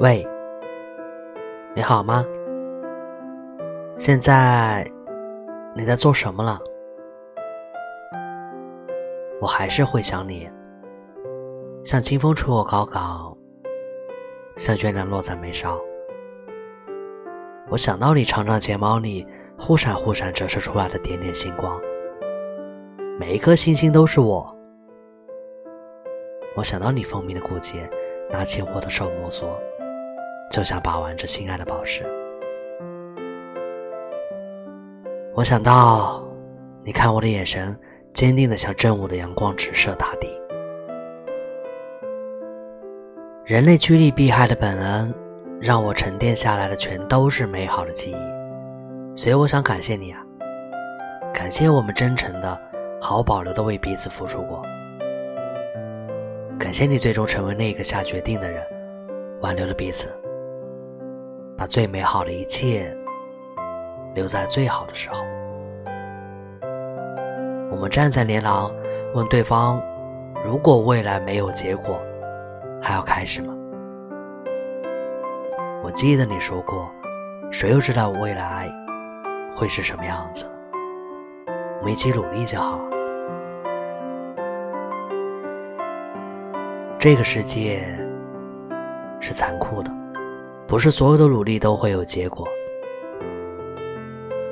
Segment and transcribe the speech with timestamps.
[0.00, 0.26] 喂，
[1.72, 2.24] 你好吗？
[3.94, 4.84] 现在
[5.72, 6.58] 你在做什么了？
[9.40, 10.50] 我还是会想你，
[11.84, 13.36] 像清风吹过高岗，
[14.56, 15.80] 像月亮落在眉梢。
[17.70, 19.24] 我想到你长长睫毛里
[19.56, 21.80] 忽闪忽闪折射出来的点点星光，
[23.16, 24.52] 每一颗星星都是我。
[26.56, 27.88] 我想到你锋利的骨节，
[28.32, 29.56] 拿起我的手摸索，
[30.50, 32.04] 就像把玩着心爱的宝石。
[35.34, 36.22] 我想到，
[36.84, 37.76] 你看我的眼神，
[38.12, 40.28] 坚定的像正午的阳光直射大地。
[43.44, 45.12] 人类趋利避害的本能，
[45.60, 49.16] 让我沉淀下来的全都是美好的记忆。
[49.16, 50.20] 所以我想感谢你啊，
[51.32, 52.58] 感谢我们真诚的、
[53.00, 54.62] 毫无保留的为彼此付出过。
[56.58, 58.62] 感谢你最终成为那个下决定的人，
[59.40, 60.08] 挽留了彼此，
[61.64, 62.94] 把最美好的一切
[64.14, 65.24] 留在最好的时候。
[67.70, 68.70] 我们站在连廊，
[69.14, 69.80] 问对方：
[70.44, 71.98] 如果未来没有结果，
[72.82, 73.54] 还要开始吗？
[75.82, 76.92] 我记得你说过，
[77.50, 78.70] 谁又知道未来
[79.56, 80.44] 会是什么样子？
[81.78, 82.78] 我们一起努力就好。
[86.98, 87.82] 这个世界
[89.18, 89.90] 是残酷的，
[90.66, 92.48] 不是所有的努力都会有结果，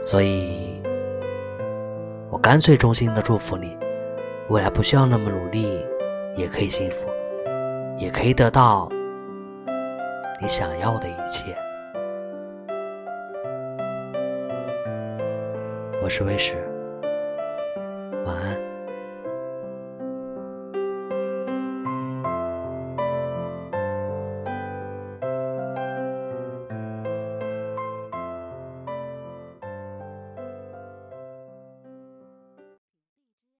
[0.00, 0.80] 所以，
[2.30, 3.76] 我干脆衷心的祝福你，
[4.48, 5.84] 未来不需要那么努力，
[6.36, 7.08] 也可以幸福，
[7.98, 8.88] 也可以得到
[10.40, 11.54] 你想要的一切。
[16.02, 16.75] 我是魏石。